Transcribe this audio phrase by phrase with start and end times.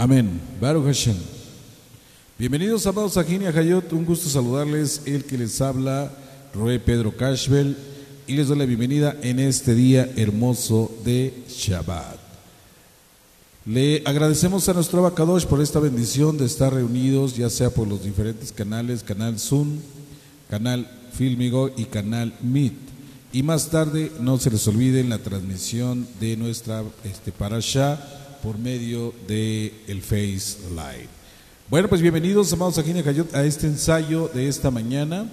[0.00, 0.40] Amén.
[0.60, 1.16] Baruch Hashem.
[2.38, 3.92] Bienvenidos, a Ginia Hayot.
[3.92, 5.02] Un gusto saludarles.
[5.06, 6.12] El que les habla,
[6.54, 7.76] Roe Pedro Cashwell.
[8.28, 12.16] Y les doy la bienvenida en este día hermoso de Shabbat.
[13.66, 18.04] Le agradecemos a nuestro Abacadosh por esta bendición de estar reunidos, ya sea por los
[18.04, 19.80] diferentes canales, canal Zoom,
[20.48, 22.74] canal Filmigo y canal Meet.
[23.32, 28.17] Y más tarde, no se les olvide la transmisión de nuestra este, Parashá
[28.48, 31.06] por medio de el Face Live.
[31.68, 32.94] Bueno, pues bienvenidos, amados aquí
[33.34, 35.30] a este ensayo de esta mañana.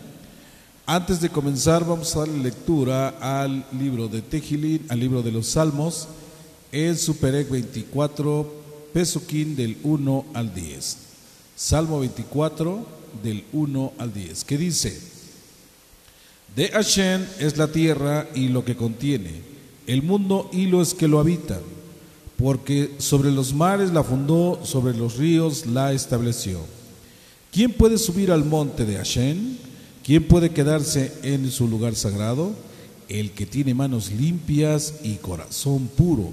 [0.86, 5.48] Antes de comenzar, vamos a darle lectura al libro de Tejilín, al libro de los
[5.48, 6.10] Salmos,
[6.74, 8.54] el Superec 24,
[8.92, 10.98] Pesuquín del 1 al 10.
[11.56, 12.86] Salmo 24,
[13.24, 15.00] del 1 al 10, que dice:
[16.54, 19.32] De Hashem es la tierra y lo que contiene,
[19.88, 21.62] el mundo y los que lo habitan
[22.38, 26.60] porque sobre los mares la fundó, sobre los ríos la estableció.
[27.52, 29.58] ¿Quién puede subir al monte de Hashem?
[30.04, 32.52] ¿Quién puede quedarse en su lugar sagrado?
[33.08, 36.32] El que tiene manos limpias y corazón puro,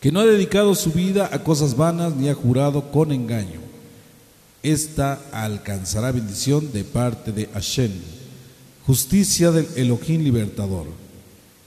[0.00, 3.60] que no ha dedicado su vida a cosas vanas ni ha jurado con engaño.
[4.62, 7.92] Esta alcanzará bendición de parte de Hashem,
[8.86, 10.86] justicia del Elohim libertador.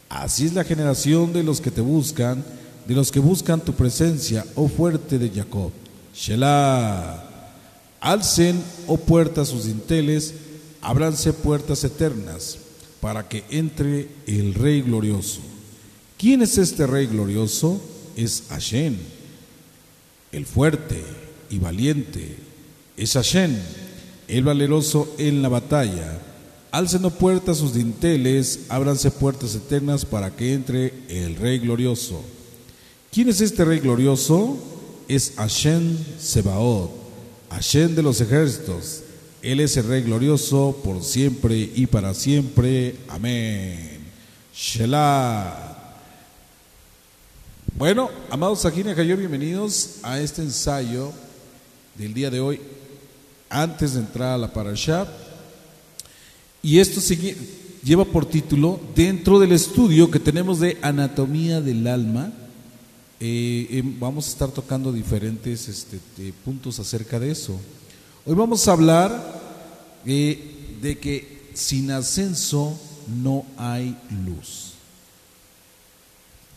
[0.09, 2.43] Así es la generación de los que te buscan,
[2.91, 5.71] de los que buscan tu presencia, oh fuerte de Jacob.
[6.13, 7.23] Shelah.
[8.01, 10.33] Alcen, oh puertas, sus dinteles,
[10.81, 12.57] ábranse puertas eternas,
[12.99, 15.39] para que entre el Rey glorioso.
[16.17, 17.81] ¿Quién es este Rey glorioso?
[18.17, 18.97] Es Hashem,
[20.33, 21.01] el fuerte
[21.49, 22.35] y valiente.
[22.97, 23.55] Es Hashem,
[24.27, 26.19] el valeroso en la batalla.
[26.71, 32.21] Alcen, oh puertas, sus dinteles, ábranse puertas eternas, para que entre el Rey glorioso.
[33.11, 34.57] ¿Quién es este rey glorioso?
[35.09, 36.91] Es Hashem Sebaot,
[37.49, 39.01] Hashem de los ejércitos.
[39.41, 42.95] Él es el rey glorioso por siempre y para siempre.
[43.09, 43.99] Amén.
[44.55, 45.97] Shelah.
[47.77, 51.11] Bueno, amados Sajina Cayo, bienvenidos a este ensayo
[51.95, 52.61] del día de hoy,
[53.49, 55.05] antes de entrar a la parasha.
[56.63, 57.01] Y esto
[57.83, 62.31] lleva por título, dentro del estudio que tenemos de anatomía del alma,
[63.23, 65.99] eh, vamos a estar tocando diferentes este,
[66.43, 67.59] puntos acerca de eso.
[68.25, 69.41] Hoy vamos a hablar
[70.05, 72.79] eh, de que sin ascenso
[73.21, 73.95] no hay
[74.25, 74.73] luz.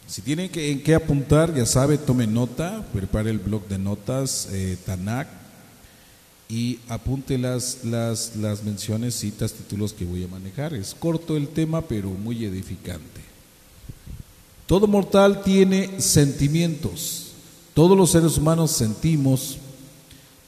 [0.06, 4.48] Si tienen que, en qué apuntar, ya sabe, tome nota, prepare el blog de notas
[4.50, 5.28] eh, TANAC
[6.48, 7.84] y apunte las
[8.64, 10.72] menciones, citas, títulos que voy a manejar.
[10.72, 13.23] Es corto el tema, pero muy edificante.
[14.66, 17.32] Todo mortal tiene sentimientos.
[17.74, 19.58] Todos los seres humanos sentimos.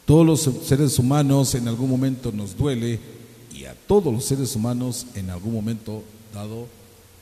[0.06, 3.00] Todos los seres humanos en algún momento nos duele
[3.52, 6.68] y a todos los seres humanos en algún momento dado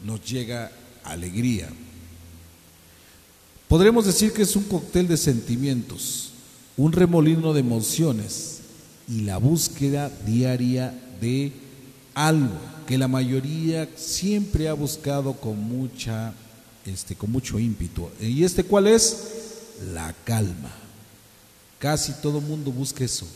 [0.05, 0.71] nos llega
[1.03, 1.69] alegría.
[3.69, 6.33] Podremos decir que es un cóctel de sentimientos,
[6.77, 8.61] un remolino de emociones
[9.09, 11.53] y la búsqueda diaria de
[12.15, 12.55] algo
[12.87, 16.35] que la mayoría siempre ha buscado con mucha
[16.87, 18.09] este, con mucho ímpetu.
[18.21, 19.17] ¿Y este cuál es?
[19.93, 20.73] La calma.
[21.79, 23.27] Casi todo mundo busca eso,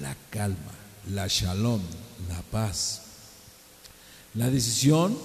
[0.00, 0.72] la calma,
[1.10, 1.80] la shalom,
[2.28, 3.02] la paz.
[4.34, 5.16] La decisión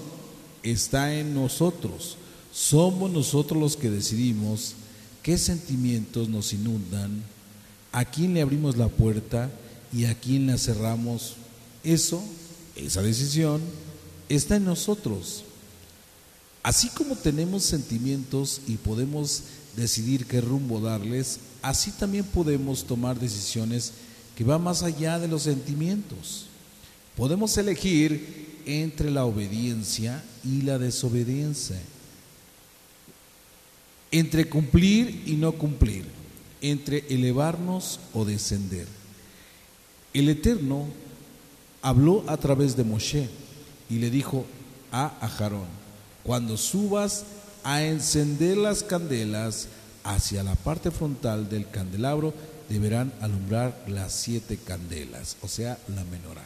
[0.64, 2.18] está en nosotros.
[2.52, 4.74] Somos nosotros los que decidimos
[5.22, 7.22] qué sentimientos nos inundan,
[7.92, 9.52] a quién le abrimos la puerta
[9.94, 11.36] y a quién la cerramos.
[11.84, 12.24] Eso,
[12.76, 13.62] esa decisión,
[14.30, 15.44] está en nosotros.
[16.68, 19.44] Así como tenemos sentimientos y podemos
[19.78, 23.94] decidir qué rumbo darles, así también podemos tomar decisiones
[24.36, 26.48] que van más allá de los sentimientos.
[27.16, 31.80] Podemos elegir entre la obediencia y la desobediencia,
[34.12, 36.04] entre cumplir y no cumplir,
[36.60, 38.88] entre elevarnos o descender.
[40.14, 40.88] El Eterno
[41.82, 43.30] habló a través de Moshe
[43.90, 44.46] y le dijo
[44.92, 45.87] a Ajarón,
[46.28, 47.24] cuando subas
[47.64, 49.70] a encender las candelas
[50.04, 52.34] hacia la parte frontal del candelabro,
[52.68, 56.44] deberán alumbrar las siete candelas, o sea, la menorá.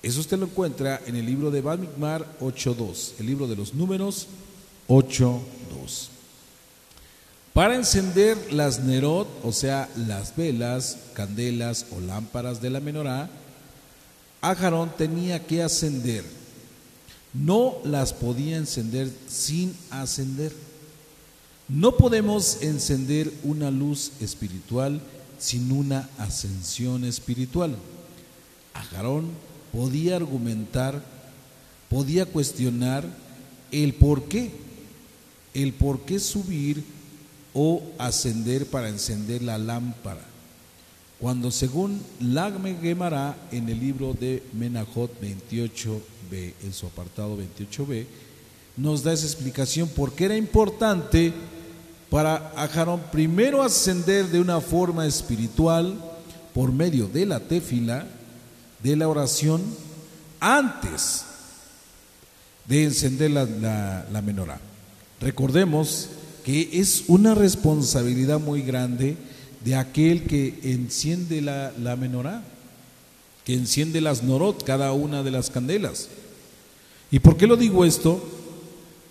[0.00, 4.28] Eso usted lo encuentra en el libro de Balmikmar 8.2, el libro de los números
[4.86, 6.08] 8.2.
[7.52, 13.28] Para encender las nerot, o sea, las velas, candelas o lámparas de la menorá,
[14.40, 16.38] Ajarón tenía que ascender
[17.34, 20.52] no las podía encender sin ascender.
[21.68, 25.00] No podemos encender una luz espiritual
[25.38, 27.76] sin una ascensión espiritual.
[28.74, 29.30] Agarón
[29.72, 31.02] podía argumentar,
[31.88, 33.04] podía cuestionar
[33.70, 34.50] el por qué,
[35.54, 36.82] el por qué subir
[37.52, 40.24] o ascender para encender la lámpara.
[41.20, 48.06] Cuando según Lagme Gemara en el libro de Menajot 28b, en su apartado 28b,
[48.76, 51.32] nos da esa explicación por qué era importante
[52.08, 55.98] para Ajarón primero ascender de una forma espiritual
[56.54, 58.06] por medio de la tefila,
[58.82, 59.62] de la oración,
[60.38, 61.24] antes
[62.68, 64.60] de encender la, la, menorá.
[65.20, 66.10] Recordemos
[66.44, 69.16] que es una responsabilidad muy grande
[69.64, 72.42] de aquel que enciende la, la menorá,
[73.44, 76.08] que enciende las norot, cada una de las candelas.
[77.10, 78.22] ¿Y por qué lo digo esto?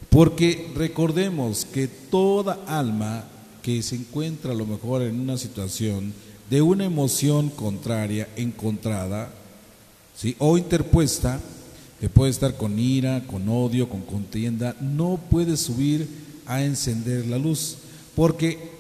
[0.09, 3.25] Porque recordemos que toda alma
[3.61, 6.13] que se encuentra a lo mejor en una situación
[6.49, 9.29] de una emoción contraria, encontrada,
[10.15, 10.35] ¿sí?
[10.39, 11.39] o interpuesta,
[11.99, 16.07] que puede estar con ira, con odio, con contienda, no puede subir
[16.45, 17.77] a encender la luz,
[18.15, 18.76] porque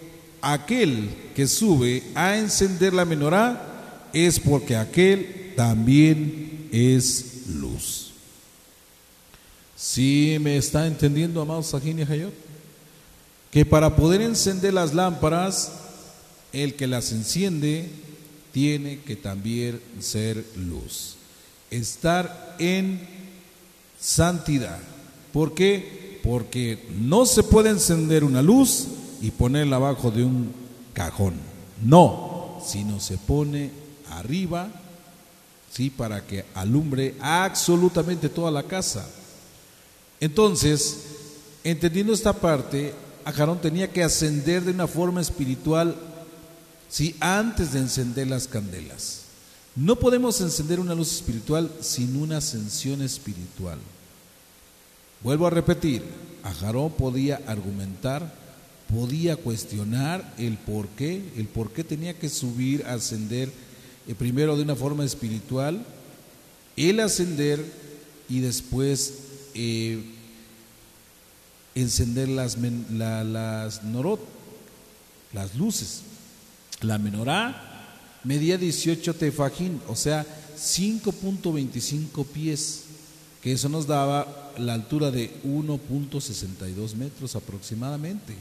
[0.53, 8.11] aquel que sube a encender la menorá es porque aquel también es luz.
[9.75, 12.33] Si me está entendiendo, amado Sajín y Hayot?
[13.51, 15.71] Que para poder encender las lámparas,
[16.53, 17.89] el que las enciende
[18.53, 21.15] tiene que también ser luz.
[21.69, 23.05] Estar en
[23.99, 24.79] santidad.
[25.33, 26.19] ¿Por qué?
[26.23, 28.87] Porque no se puede encender una luz
[29.21, 30.51] y ponerla abajo de un
[30.93, 31.35] cajón.
[31.83, 33.71] No, sino se pone
[34.11, 34.69] arriba,
[35.71, 35.89] ¿sí?
[35.89, 39.07] Para que alumbre absolutamente toda la casa.
[40.19, 41.03] Entonces,
[41.63, 42.93] entendiendo esta parte,
[43.25, 45.95] Ajarón tenía que ascender de una forma espiritual,
[46.89, 47.15] ¿sí?
[47.19, 49.23] Antes de encender las candelas.
[49.75, 53.77] No podemos encender una luz espiritual sin una ascensión espiritual.
[55.21, 56.03] Vuelvo a repetir,
[56.43, 58.33] Ajarón podía argumentar,
[58.93, 63.51] podía cuestionar el por qué, el por qué tenía que subir, ascender,
[64.07, 65.85] eh, primero de una forma espiritual,
[66.75, 67.63] el ascender
[68.29, 69.13] y después
[69.53, 70.01] eh,
[71.75, 74.19] encender las, las norot,
[75.33, 76.01] las luces.
[76.81, 77.89] La menorá
[78.23, 80.25] medía 18 tefajín, o sea,
[80.57, 82.83] 5.25 pies,
[83.41, 88.35] que eso nos daba la altura de 1.62 metros aproximadamente.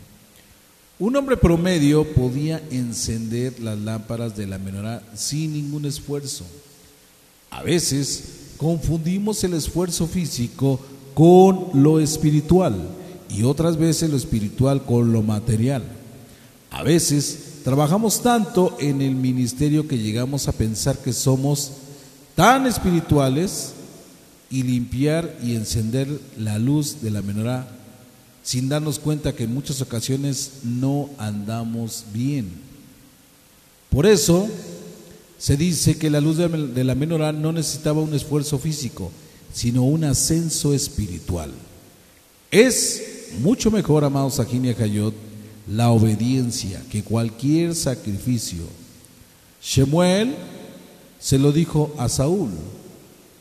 [0.98, 6.44] Un hombre promedio podía encender las lámparas de la menorá sin ningún esfuerzo.
[7.50, 8.24] A veces
[8.56, 10.80] confundimos el esfuerzo físico
[11.12, 12.88] con lo espiritual
[13.28, 15.82] y otras veces lo espiritual con lo material.
[16.70, 21.72] A veces trabajamos tanto en el ministerio que llegamos a pensar que somos
[22.34, 23.74] tan espirituales
[24.48, 26.08] y limpiar y encender
[26.38, 27.75] la luz de la menorá
[28.46, 32.48] sin darnos cuenta que en muchas ocasiones no andamos bien.
[33.90, 34.48] Por eso
[35.36, 39.10] se dice que la luz de la menorá no necesitaba un esfuerzo físico,
[39.52, 41.50] sino un ascenso espiritual.
[42.52, 45.14] Es mucho mejor, amados Sajín y Hayot,
[45.68, 48.62] la obediencia que cualquier sacrificio.
[49.60, 50.36] Shemuel
[51.18, 52.50] se lo dijo a Saúl,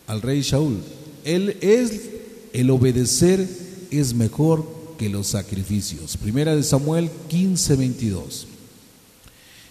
[0.08, 0.80] al rey Saúl.
[1.24, 2.10] Él es
[2.54, 3.48] el obedecer
[3.92, 6.18] es mejor que los sacrificios.
[6.18, 8.48] Primera de Samuel 15, 22.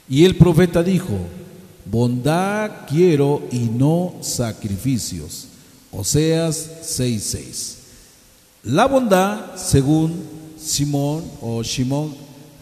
[0.08, 1.18] Y el profeta dijo,
[1.86, 5.48] bondad quiero y no sacrificios
[5.96, 7.76] Oseas 6:6.
[8.64, 10.12] La bondad, según
[10.58, 12.14] Simón o Shimon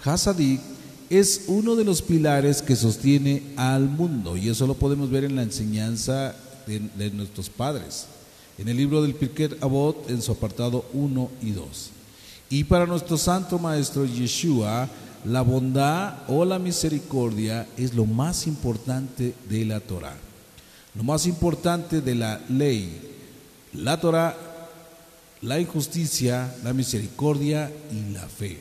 [0.05, 0.61] Hasadik,
[1.09, 5.37] es uno de los pilares que sostiene al mundo y eso lo podemos ver en
[5.37, 6.35] la enseñanza
[6.67, 8.07] de, nuestros padres,
[8.59, 11.91] en el libro del Pirkei Avot en su apartado 1 y 2.
[12.53, 14.87] Y para nuestro santo maestro Yeshua,
[15.25, 20.19] la bondad o la misericordia es lo más importante de la Torah,
[20.95, 23.01] lo más importante de la ley,
[23.73, 24.37] la Torah,
[25.41, 28.61] la injusticia, la misericordia y la fe.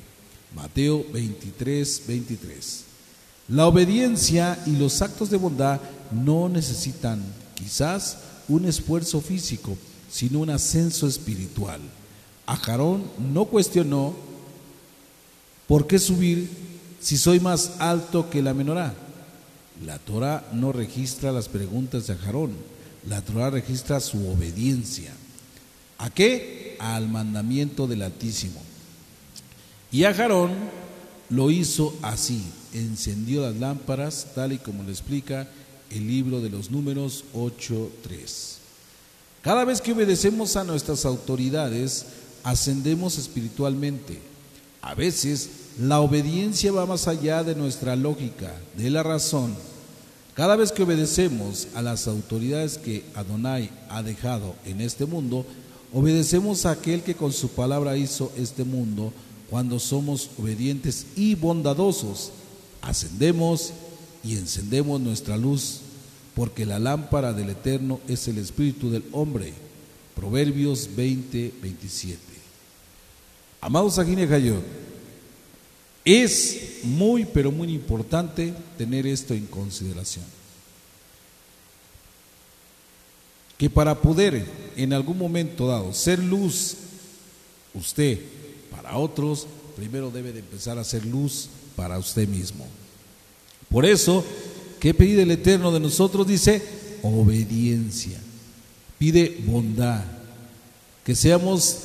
[0.56, 2.84] Mateo 23, 23.
[3.50, 5.82] La obediencia y los actos de bondad
[6.14, 7.22] no necesitan
[7.56, 9.78] quizás un esfuerzo físico,
[10.10, 11.82] sino un ascenso espiritual.
[12.54, 13.04] Ajarón
[13.34, 14.14] no cuestionó
[15.68, 16.50] por qué subir
[17.00, 18.94] si soy más alto que la menorá.
[19.86, 22.72] La Torah no registra las preguntas de Ajarón
[23.08, 25.12] la Torah registra su obediencia.
[25.98, 26.76] ¿A qué?
[26.80, 28.62] Al mandamiento del Altísimo.
[29.92, 30.52] Y a Jarón
[31.30, 32.44] lo hizo así,
[32.74, 35.48] encendió las lámparas, tal y como le explica
[35.90, 38.58] el libro de los números 8.3.
[39.42, 42.06] Cada vez que obedecemos a nuestras autoridades,
[42.44, 44.20] ascendemos espiritualmente.
[44.82, 49.56] A veces la obediencia va más allá de nuestra lógica, de la razón.
[50.34, 55.46] Cada vez que obedecemos a las autoridades que Adonai ha dejado en este mundo,
[55.94, 59.14] obedecemos a aquel que con su palabra hizo este mundo
[59.50, 62.32] cuando somos obedientes y bondadosos.
[62.82, 63.74] Ascendemos
[64.24, 65.82] y encendemos nuestra luz,
[66.34, 69.54] porque la lámpara del Eterno es el espíritu del hombre.
[70.16, 72.31] Proverbios 20, 27.
[73.62, 74.60] Amados Aguine Cayó,
[76.04, 80.26] es muy, pero muy importante tener esto en consideración.
[83.58, 84.44] Que para poder
[84.76, 86.76] en algún momento dado ser luz,
[87.76, 88.20] usted
[88.72, 92.66] para otros, primero debe de empezar a ser luz para usted mismo.
[93.70, 94.26] Por eso,
[94.80, 96.26] ¿qué pide el Eterno de nosotros?
[96.26, 96.64] Dice
[97.04, 98.20] obediencia,
[98.98, 100.04] pide bondad,
[101.06, 101.78] que seamos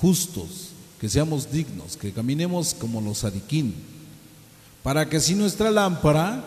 [0.00, 0.67] justos,
[1.00, 3.74] que seamos dignos, que caminemos como los adiquín,
[4.82, 6.44] para que así nuestra lámpara,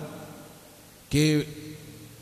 [1.09, 1.75] que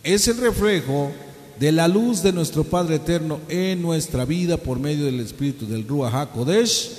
[0.04, 1.12] es el reflejo
[1.60, 5.88] de la luz de nuestro Padre Eterno en nuestra vida por medio del Espíritu del
[5.88, 6.92] Ruach HaKodesh,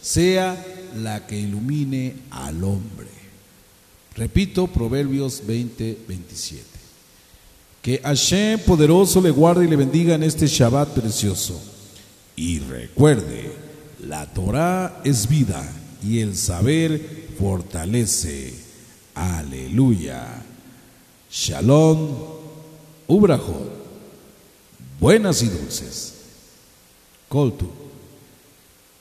[0.00, 0.64] sea
[1.02, 3.08] la que ilumine al hombre.
[4.16, 6.64] Repito, Proverbios 20, 27.
[7.82, 11.60] Que Hashem poderoso le guarde y le bendiga en este Shabbat precioso.
[12.34, 13.52] Y recuerde,
[14.00, 15.62] la Torah es vida
[16.02, 18.54] y el saber fortalece.
[19.14, 20.42] Aleluya.
[21.30, 22.16] Shalom,
[23.06, 23.72] Ubrahot.
[25.00, 26.14] Buenas y dulces.
[27.28, 27.87] Coltu.